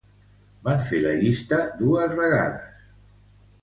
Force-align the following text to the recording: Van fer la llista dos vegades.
Van 0.67 0.81
fer 0.87 1.03
la 1.03 1.13
llista 1.21 1.61
dos 1.85 2.19
vegades. 2.25 2.85